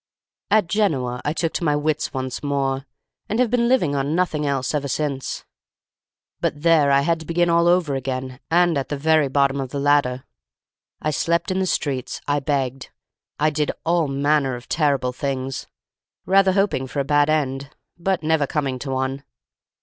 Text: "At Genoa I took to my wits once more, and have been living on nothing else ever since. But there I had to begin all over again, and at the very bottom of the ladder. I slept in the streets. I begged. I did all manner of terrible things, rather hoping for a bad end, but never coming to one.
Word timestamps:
"At 0.49 0.65
Genoa 0.65 1.21
I 1.23 1.31
took 1.31 1.53
to 1.53 1.63
my 1.63 1.75
wits 1.75 2.11
once 2.11 2.41
more, 2.41 2.87
and 3.29 3.37
have 3.37 3.51
been 3.51 3.67
living 3.67 3.93
on 3.93 4.15
nothing 4.15 4.47
else 4.47 4.73
ever 4.73 4.87
since. 4.87 5.45
But 6.39 6.63
there 6.63 6.89
I 6.89 7.01
had 7.01 7.19
to 7.19 7.25
begin 7.27 7.51
all 7.51 7.67
over 7.67 7.93
again, 7.93 8.39
and 8.49 8.79
at 8.79 8.89
the 8.89 8.97
very 8.97 9.27
bottom 9.27 9.61
of 9.61 9.69
the 9.69 9.79
ladder. 9.79 10.23
I 11.03 11.11
slept 11.11 11.51
in 11.51 11.59
the 11.59 11.67
streets. 11.67 12.19
I 12.27 12.39
begged. 12.39 12.89
I 13.39 13.51
did 13.51 13.71
all 13.85 14.07
manner 14.07 14.55
of 14.55 14.67
terrible 14.67 15.13
things, 15.13 15.67
rather 16.25 16.53
hoping 16.53 16.87
for 16.87 16.99
a 16.99 17.03
bad 17.05 17.29
end, 17.29 17.69
but 17.95 18.23
never 18.23 18.47
coming 18.47 18.79
to 18.79 18.89
one. 18.89 19.23